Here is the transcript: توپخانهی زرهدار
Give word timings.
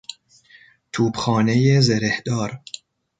توپخانهی 0.91 1.81
زرهدار 1.81 2.59